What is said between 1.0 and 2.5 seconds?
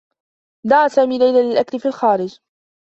ليلى للأكل في الخارج.